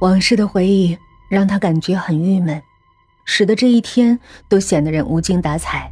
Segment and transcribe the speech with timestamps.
[0.00, 0.96] 往事的回忆
[1.28, 2.62] 让他感觉很郁闷，
[3.24, 4.18] 使得这一天
[4.48, 5.90] 都显得人无精打采。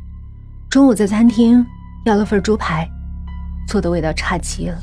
[0.71, 1.67] 中午在餐厅
[2.05, 2.89] 要了份猪排，
[3.67, 4.79] 做的味道差极了。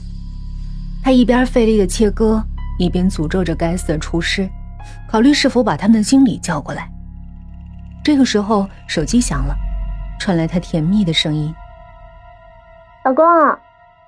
[1.01, 2.43] 他一边费力的切割，
[2.77, 4.49] 一边诅咒着该死的厨师，
[5.07, 6.89] 考虑是否把他们的经理叫过来。
[8.03, 9.55] 这个时候，手机响了，
[10.19, 11.53] 传来他甜蜜的声音
[13.05, 13.25] ：“老公，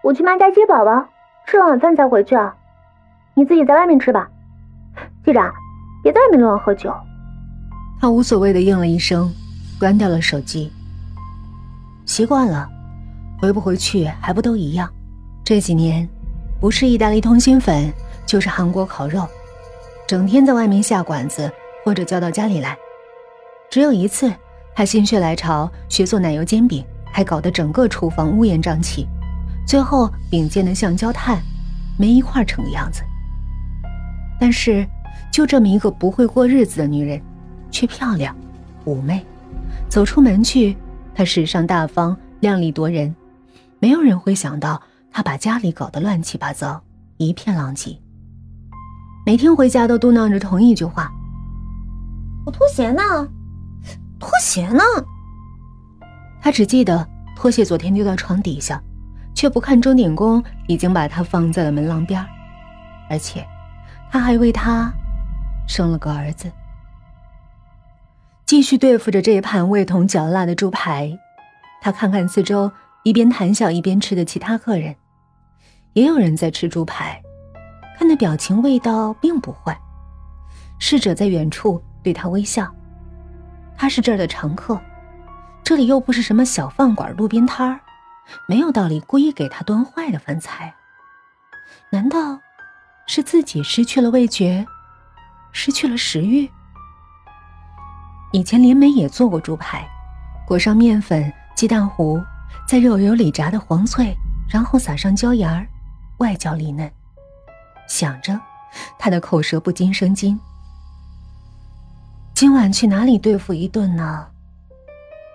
[0.03, 1.07] 我去妈家接宝宝，
[1.47, 2.53] 吃了晚饭再回去啊，
[3.33, 4.29] 你自己在外面吃吧。”
[5.25, 5.39] 记着，
[6.03, 6.93] 别在外面乱喝酒。
[7.99, 9.33] 他无所谓的应了一声，
[9.79, 10.71] 关掉了手机。
[12.05, 12.69] 习惯了，
[13.41, 14.87] 回不回去还不都一样？
[15.43, 16.07] 这几年，
[16.61, 17.91] 不是意大利通心粉，
[18.23, 19.27] 就是韩国烤肉，
[20.07, 21.51] 整天在外面下馆子
[21.83, 22.77] 或者叫到家里来。
[23.71, 24.31] 只有一次，
[24.75, 29.07] 他心血来潮学做奶油煎饼，还搞得整个厨房乌烟瘴气，
[29.65, 31.41] 最后饼煎得像焦炭，
[31.97, 33.01] 没一块成的样子。
[34.39, 34.87] 但是。
[35.31, 37.21] 就这么一个不会过日子的女人，
[37.69, 38.35] 却漂亮、
[38.85, 39.23] 妩媚。
[39.89, 40.75] 走出门去，
[41.13, 43.13] 她时尚大方、靓丽夺人。
[43.79, 44.81] 没有人会想到
[45.11, 46.81] 她把家里搞得乱七八糟，
[47.17, 47.97] 一片狼藉。
[49.25, 51.11] 每天回家都嘟囔着同一句话
[52.45, 53.01] ：“我拖鞋呢？
[54.19, 54.81] 拖鞋呢？”
[56.41, 58.81] 她只记得拖鞋昨天丢到床底下，
[59.33, 62.25] 却不看钟点工已经把它放在了门廊边
[63.09, 63.45] 而且，
[64.11, 64.93] 他还为他。
[65.67, 66.51] 生了个儿子，
[68.45, 71.17] 继续对付着这一盘味同嚼蜡的猪排。
[71.81, 72.71] 他看看四周，
[73.03, 74.95] 一边谈笑一边吃的其他客人，
[75.93, 77.21] 也有人在吃猪排，
[77.97, 79.79] 看那表情，味道并不坏。
[80.79, 82.73] 侍者在远处对他微笑，
[83.77, 84.79] 他是这儿的常客，
[85.63, 87.79] 这里又不是什么小饭馆、路边摊儿，
[88.47, 90.73] 没有道理故意给他端坏的饭菜。
[91.91, 92.39] 难道
[93.07, 94.65] 是自己失去了味觉？
[95.55, 96.51] 失去了食欲。
[98.33, 99.87] 以前林梅也做过猪排，
[100.45, 102.21] 裹上面粉、鸡蛋糊，
[102.67, 104.13] 在热油里炸的黄脆，
[104.49, 105.65] 然后撒上椒盐儿，
[106.17, 106.91] 外焦里嫩。
[107.87, 108.37] 想着，
[108.99, 110.37] 他的口舌不禁生津。
[112.33, 114.27] 今晚去哪里对付一顿呢？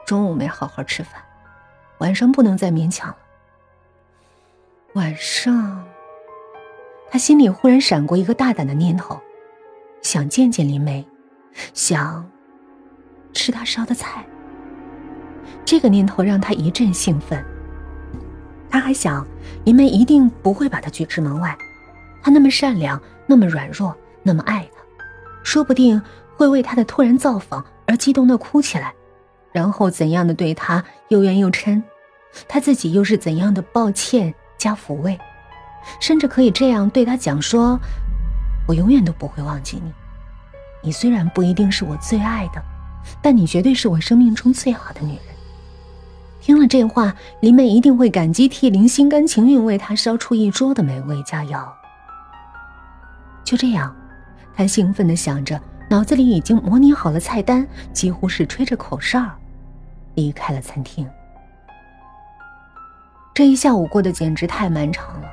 [0.07, 1.15] 中午没好好吃饭，
[1.99, 3.17] 晚上不能再勉强了。
[4.93, 5.83] 晚上，
[7.11, 9.19] 他心里忽然闪过一个大胆的念头。
[10.03, 11.07] 想见见林梅，
[11.75, 12.29] 想
[13.33, 14.25] 吃她烧的菜。
[15.65, 17.45] 这个念头让他一阵兴奋。
[18.69, 19.27] 他还想，
[19.65, 21.57] 林梅一定不会把他拒之门外。
[22.23, 25.05] 她那么善良，那么软弱，那么爱他，
[25.43, 26.01] 说不定
[26.37, 28.93] 会为他的突然造访而激动的哭起来，
[29.53, 31.83] 然后怎样的对他又怨又嗔，
[32.49, 35.19] 他自己又是怎样的抱歉加抚慰，
[36.01, 37.79] 甚至可以这样对他讲说。
[38.71, 39.93] 我永远都不会忘记你。
[40.81, 42.63] 你虽然不一定是我最爱的，
[43.21, 45.25] 但你绝对是我生命中最好的女人。
[46.41, 51.69] 听了这话，林妹一定会感激涕零，心甘情愿为他烧出一桌的美味佳肴。
[53.43, 53.93] 就这样，
[54.55, 59.21] 他兴奋地想着，脑子里已经模拟好了菜单，几乎是吹着口哨，
[60.15, 61.05] 离开了餐厅。
[63.35, 65.29] 这一下午过得简直太漫长了，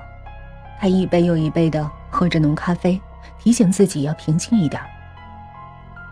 [0.80, 3.00] 他一杯又一杯地喝着浓咖啡。
[3.40, 4.82] 提醒自己要平静一点。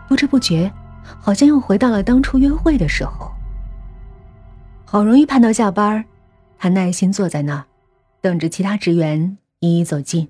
[0.08, 0.72] 不知不觉，
[1.02, 3.30] 好像又回到了当初约会的时候。
[4.84, 6.04] 好容易盼到下班，
[6.58, 7.64] 他耐心坐在那儿，
[8.20, 10.28] 等着其他职员一一走近。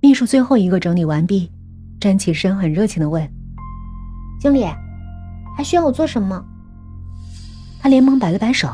[0.00, 1.50] 秘书最后一个整理完毕，
[2.00, 3.28] 站起身，很热情的问
[4.38, 4.64] ：“经理，
[5.56, 6.44] 还需要我做什么？”
[7.80, 8.68] 他连忙摆了摆手：“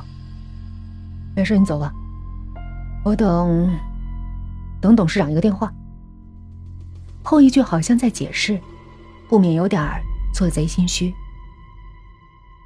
[1.34, 1.90] 没事，你走吧。
[3.04, 3.74] 我等
[4.82, 5.72] 等董事长一个电话。”
[7.22, 8.60] 后一句好像在解释，
[9.28, 9.82] 不免有点
[10.32, 11.12] 做贼心虚。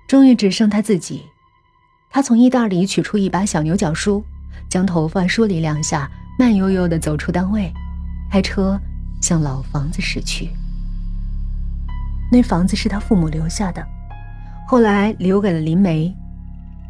[0.06, 1.26] 终于只剩他自己，
[2.10, 4.24] 他从衣袋里取出一把小牛角梳，
[4.68, 7.72] 将头发梳理两下，慢悠悠的走出单位，
[8.30, 8.78] 开车
[9.20, 10.50] 向老房子驶去。
[12.30, 13.86] 那房子是他父母留下的，
[14.68, 16.14] 后来留给了林梅，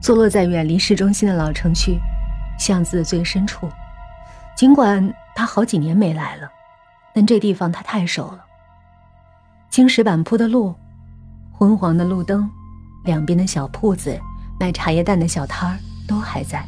[0.00, 1.98] 坐落在远离市中心的老城区，
[2.58, 3.68] 巷子最深处。
[4.56, 6.50] 尽管他好几年没来了。
[7.14, 8.44] 但这地方他太熟了。
[9.70, 10.74] 青石板铺的路，
[11.50, 12.48] 昏黄的路灯，
[13.04, 14.18] 两边的小铺子，
[14.60, 16.64] 卖茶叶蛋的小摊儿都还在。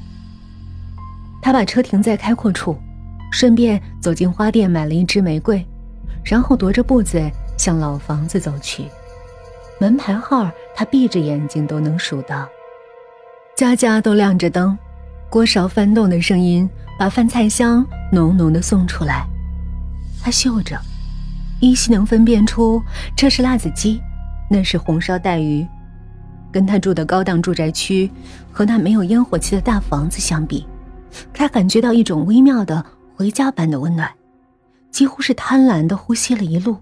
[1.43, 2.77] 他把车停在开阔处，
[3.31, 5.63] 顺便走进花店买了一支玫瑰，
[6.25, 8.87] 然后踱着步子向老房子走去。
[9.79, 12.49] 门牌号他闭着眼睛都能数到，
[13.55, 14.79] 家家都亮着灯，
[15.29, 16.69] 锅勺翻动的声音
[16.99, 19.27] 把饭菜香浓浓的送出来。
[20.25, 20.81] 他嗅着，
[21.61, 22.83] 依稀能分辨出
[23.15, 24.01] 这是辣子鸡，
[24.49, 25.67] 那是红烧带鱼。
[26.51, 28.11] 跟他住的高档住宅区
[28.51, 30.67] 和那没有烟火气的大房子相比，
[31.35, 32.83] 他感觉到一种微妙的
[33.15, 34.11] 回家般的温暖，
[34.91, 36.79] 几乎是贪婪的呼吸了一路，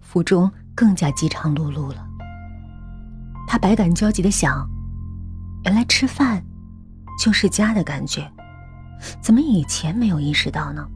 [0.00, 2.06] 腹中更加饥肠辘辘了。
[3.46, 4.66] 他百感交集的想：
[5.64, 6.42] 原来吃饭
[7.22, 8.26] 就是家的感觉，
[9.20, 10.88] 怎么以前没有意识到呢？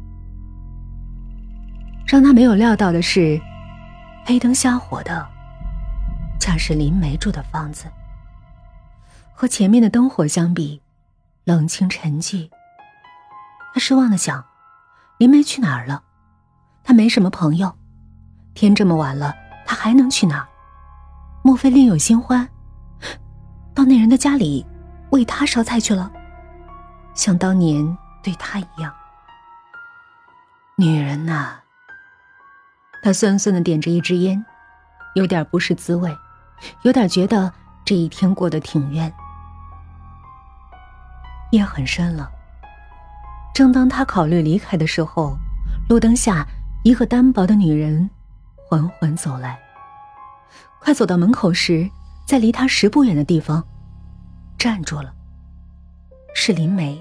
[2.15, 3.43] 让他没有料到的是，
[4.25, 5.27] 黑灯瞎火的，
[6.39, 7.87] 恰是林梅住的房子。
[9.33, 10.81] 和前面的灯火相比，
[11.43, 12.49] 冷清沉寂。
[13.73, 14.45] 他失望的想：
[15.19, 16.05] 林梅去哪儿了？
[16.85, 17.77] 他没什么朋友，
[18.55, 19.35] 天这么晚了，
[19.67, 20.47] 他还能去哪儿？
[21.43, 22.49] 莫非另有新欢？
[23.75, 24.65] 到那人的家里
[25.11, 26.13] 为他烧菜去了，
[27.13, 27.85] 像当年
[28.23, 28.95] 对他一样。
[30.77, 31.57] 女人呐，
[33.05, 34.43] 他酸酸的点着一支烟，
[35.15, 36.17] 有点不是滋味，
[36.85, 37.53] 有点觉得
[37.85, 39.13] 这一天过得挺冤。
[41.51, 42.31] 夜很深了。
[43.55, 45.37] 正当他考虑离开的时候，
[45.87, 46.47] 路灯下
[46.83, 48.09] 一个单薄的女人
[48.57, 49.61] 缓缓走来。
[50.81, 51.87] 快走到门口时，
[52.27, 53.63] 在离他十步远的地方
[54.57, 55.13] 站住了。
[56.35, 56.99] 是林梅。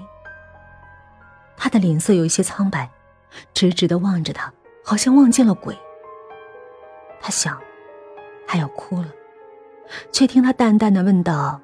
[1.56, 2.90] 她的脸色有一些苍白，
[3.54, 4.52] 直直的望着他，
[4.84, 5.74] 好像望见了鬼。
[7.26, 7.58] 他想，
[8.46, 9.08] 他要哭了，
[10.12, 11.58] 却听他淡淡的问道：“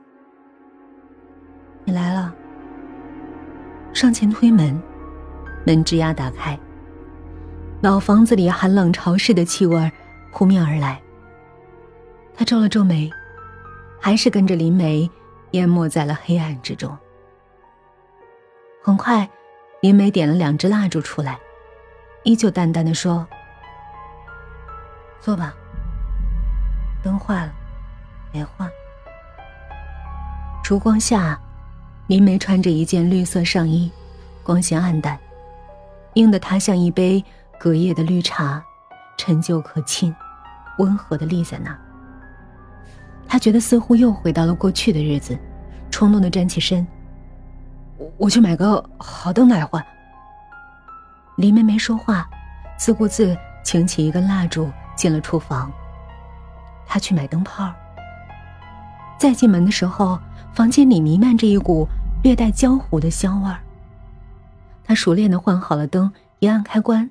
[1.84, 2.34] 你来了。”
[3.92, 4.82] 上前推门，
[5.66, 6.58] 门吱呀打开。
[7.82, 9.92] 老房子里寒冷潮湿的气味
[10.32, 10.98] 扑面而来。
[12.34, 13.10] 他皱了皱眉，
[14.00, 15.10] 还是跟着林梅
[15.50, 16.96] 淹没在了黑暗之中。
[18.82, 19.28] 很快，
[19.82, 21.38] 林梅点了两支蜡烛出来，
[22.22, 23.28] 依旧淡淡的说
[25.20, 25.54] ：“坐吧。
[27.02, 27.52] 灯坏了，
[28.32, 28.68] 没换。”
[30.64, 31.38] 烛光下。
[32.06, 33.88] 林梅穿着一件绿色上衣，
[34.42, 35.16] 光线暗淡，
[36.14, 37.24] 映得她像一杯
[37.56, 38.60] 隔夜的绿茶，
[39.16, 40.12] 陈旧可亲，
[40.78, 41.78] 温和的立在那儿。
[43.28, 45.38] 他觉得似乎又回到了过去的日子，
[45.88, 46.84] 冲动的站起身
[48.18, 49.80] ：“我去买个好灯来换。”
[51.38, 52.28] 林梅没说话，
[52.76, 54.68] 自顾自擎起一根蜡烛
[55.00, 55.72] 进了厨房。
[56.86, 57.72] 他去买灯泡。
[59.18, 60.20] 再进门的时候，
[60.52, 61.88] 房间里弥漫着一股。
[62.22, 63.60] 略带焦糊的香味儿。
[64.84, 67.08] 他熟练的换好了灯，一按开关，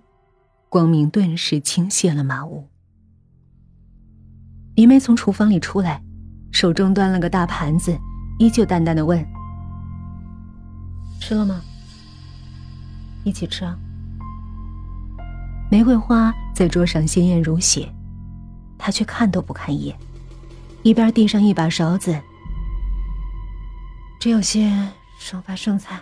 [0.69, 2.69] 光明顿时倾泻了满屋。
[4.75, 5.99] 林梅从厨房里出来，
[6.51, 7.97] 手中端了个大盘子，
[8.37, 9.25] 依旧淡淡的问
[11.19, 11.59] ：“吃了吗？
[13.23, 13.75] 一起吃啊。”
[15.71, 17.89] 玫瑰花在桌上鲜艳如血，
[18.77, 19.95] 他却看都不看一眼，
[20.83, 22.19] 一边递上一把勺子，
[24.19, 24.69] 只有些。
[25.17, 25.99] 剩饭剩菜，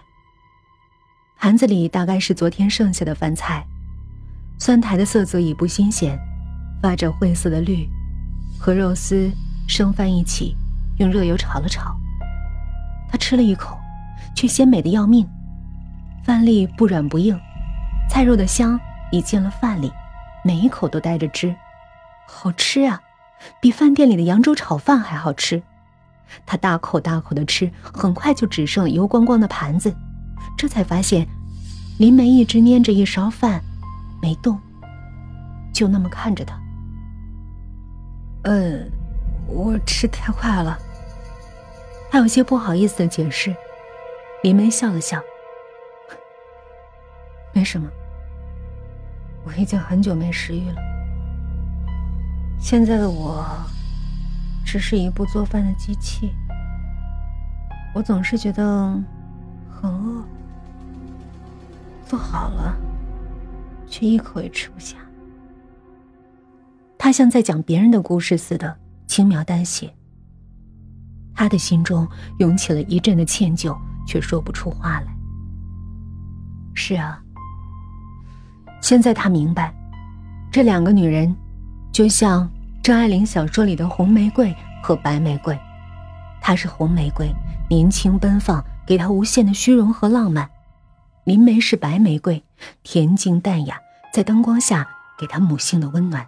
[1.38, 3.63] 盘子里大概是昨天剩下的饭菜，
[4.59, 6.18] 酸苔的色泽已不新鲜，
[6.81, 7.88] 发着灰色的绿，
[8.60, 9.31] 和肉丝、
[9.68, 10.56] 生饭一起
[10.98, 11.95] 用热油炒了炒。
[13.10, 13.77] 他吃了一口，
[14.36, 15.27] 却鲜美的要命，
[16.24, 17.39] 饭粒不软不硬，
[18.10, 18.80] 菜肉的香
[19.12, 19.92] 已进了饭里，
[20.48, 21.54] 每一口都带着汁，
[22.26, 23.01] 好吃啊，
[23.60, 25.62] 比饭店里的扬州炒饭还好吃。
[26.46, 29.94] 他大口大口的吃，很快就只剩油光光的盘子，
[30.58, 31.27] 这才发现，
[32.00, 33.62] 林梅一直捏着一勺饭，
[34.22, 34.58] 没动，
[35.74, 36.58] 就那么看着他。
[38.44, 38.89] 嗯，
[39.48, 40.80] 我吃太快了。
[42.10, 43.54] 他有些不好意思的解释。
[44.44, 45.22] 林梅笑了笑，
[47.51, 47.89] 没什么，
[49.48, 50.82] 我已经很久没食欲了。
[52.60, 53.46] 现在的我。
[54.70, 56.30] 只是一部做饭的机器，
[57.96, 59.01] 我总是觉得
[59.72, 60.22] 很饿，
[62.06, 62.75] 做好了，
[63.88, 64.98] 却一口也吃不下。
[66.98, 68.77] 他像在讲别人的故事似的，
[69.08, 69.89] 轻描淡写。
[71.34, 72.06] 他的心中
[72.39, 73.74] 涌起了一阵的歉疚，
[74.06, 75.08] 却说不出话来。
[76.74, 77.24] 是啊，
[78.88, 79.74] 现在他明白，
[80.50, 81.36] 这两个女人，
[81.91, 82.50] 就像……
[82.82, 85.60] 张爱玲小说里的红玫瑰和白玫瑰，
[86.39, 87.29] 她是红玫瑰，
[87.70, 90.48] 年轻奔放，给她无限的虚荣和浪漫；
[91.25, 92.41] 林梅是白玫瑰，
[92.86, 93.77] 恬静淡雅，
[94.13, 94.88] 在灯光下
[95.20, 96.25] 给她母性的温暖，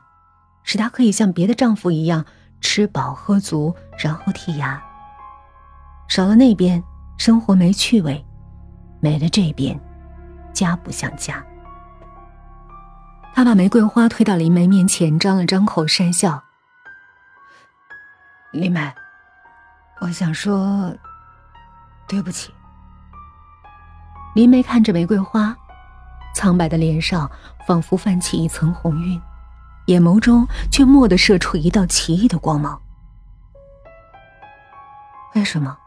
[0.65, 2.25] 使她可以像别的丈夫一样
[2.59, 4.83] 吃饱喝足，然后剔牙。
[6.09, 6.83] 少了那边，
[7.17, 8.21] 生活没趣味；
[8.99, 9.79] 没了这边，
[10.51, 11.41] 家不像家。
[13.33, 16.43] 他把玫瑰花推到林梅面前，张了张口，讪笑
[18.51, 18.93] ：“林梅，
[20.01, 20.93] 我想说
[22.05, 22.53] 对不起。”
[24.35, 25.55] 林梅看着玫瑰花，
[26.35, 27.31] 苍白的脸上
[27.65, 29.21] 仿佛泛起一层红晕，
[29.85, 32.81] 眼眸中却蓦地射出一道奇异的光芒。
[35.33, 35.77] 为什么？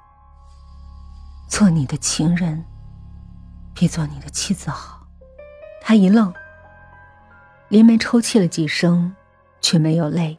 [1.48, 2.64] 做你的情人
[3.74, 5.06] 比做你的妻子好？
[5.82, 6.32] 他一愣。
[7.72, 9.10] 林梅抽泣了几声，
[9.62, 10.38] 却没有泪。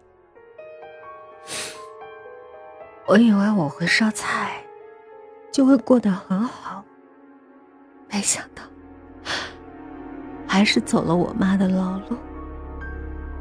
[3.08, 4.64] 我以为我会烧菜，
[5.52, 6.86] 就会过得很好，
[8.08, 8.62] 没想到
[10.48, 12.16] 还是走了我妈的老路。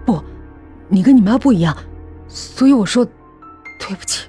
[0.06, 0.24] 不，
[0.88, 1.76] 你跟你妈不一样，
[2.26, 3.04] 所以我说
[3.78, 4.26] 对不起。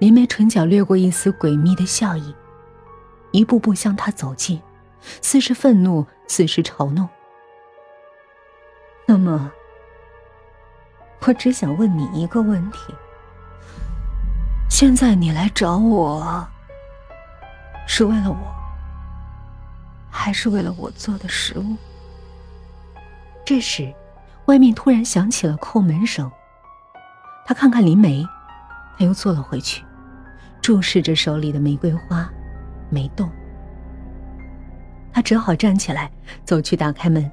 [0.00, 2.34] 林梅唇角掠过一丝诡秘的笑意，
[3.30, 4.60] 一步步向他走近，
[5.20, 7.08] 似是愤怒，似是嘲弄。
[9.06, 9.50] 那么，
[11.20, 12.94] 我只想问你一个问题：
[14.70, 16.46] 现在你来找我，
[17.86, 18.36] 是为了我，
[20.10, 21.76] 还是为了我做的食物？
[23.44, 23.92] 这时，
[24.46, 26.30] 外面突然响起了叩门声。
[27.44, 28.26] 他看看林梅，
[28.96, 29.84] 他又坐了回去，
[30.62, 32.30] 注视着手里的玫瑰花，
[32.88, 33.28] 没动。
[35.12, 36.10] 他只好站起来，
[36.44, 37.30] 走去打开门。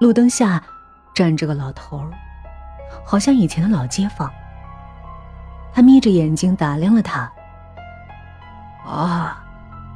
[0.00, 0.62] 路灯下。
[1.14, 2.08] 站着个老头，
[3.04, 4.30] 好像以前的老街坊。
[5.72, 7.28] 他眯着眼睛打量了他。
[8.84, 9.44] 啊，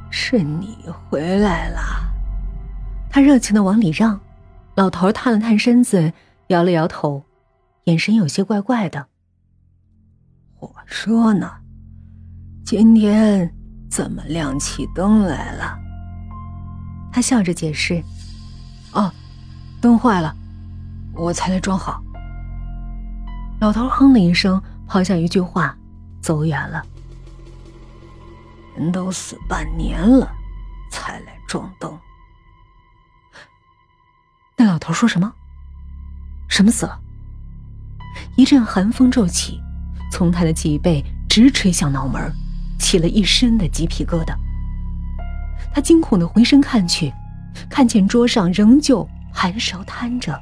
[0.09, 1.79] 是你回来了！
[3.09, 4.19] 他热情的往里让。
[4.75, 6.11] 老头探了探身子，
[6.47, 7.23] 摇了摇头，
[7.85, 9.07] 眼神有些怪怪的。
[10.59, 11.49] 我说呢，
[12.65, 13.49] 今天
[13.89, 15.79] 怎么亮起灯来了？
[17.13, 18.03] 他笑着解释
[18.91, 19.09] ：“哦，
[19.83, 20.33] 灯坏了。”
[21.13, 22.01] 我才来装好。
[23.59, 25.77] 老头哼了一声，抛下一句话，
[26.21, 26.81] 走远了。
[28.75, 30.31] 人都死半年了，
[30.89, 31.95] 才来装灯。
[34.57, 35.31] 那老头说什么？
[36.47, 36.99] 什么死了？
[38.35, 39.61] 一阵寒风骤起，
[40.11, 42.33] 从他的脊背直吹向脑门，
[42.79, 44.33] 起了一身的鸡皮疙瘩。
[45.71, 47.13] 他惊恐的回身看去，
[47.69, 49.07] 看见桌上仍旧
[49.43, 50.41] 寒烧摊着。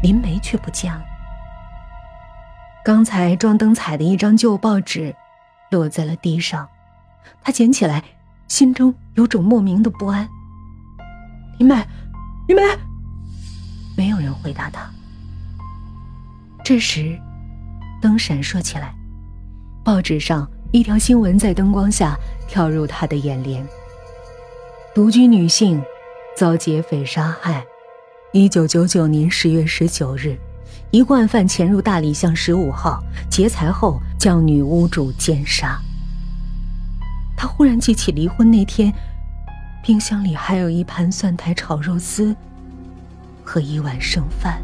[0.00, 1.02] 林梅却不见了。
[2.84, 5.12] 刚才装灯彩的一张旧报纸，
[5.72, 6.68] 落在了地上。
[7.42, 8.04] 他捡起来，
[8.46, 10.28] 心中有种莫名的不安。
[11.58, 11.74] 林梅，
[12.46, 12.62] 林梅，
[13.96, 14.88] 没有人回答他。
[16.64, 17.18] 这时，
[18.00, 18.94] 灯闪烁起来，
[19.82, 23.66] 报纸上一条新闻在灯光下跳入他的眼帘：
[24.94, 25.82] 独居女性
[26.36, 27.64] 遭劫匪杀害。
[28.34, 30.38] 一九九九年十月十九日，
[30.90, 35.78] 一惯犯潜入大理巷十五号劫财后，将女屋主奸杀。
[37.36, 38.90] 他忽然记起离婚那天，
[39.84, 42.34] 冰箱里还有一盘蒜苔炒肉丝
[43.44, 44.62] 和一碗剩饭。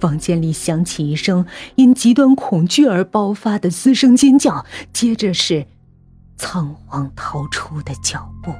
[0.00, 5.68] 房间里响起一声因极端恐惧而爆发的嘶声尖叫，接着是
[6.36, 8.52] 仓皇逃出的脚步。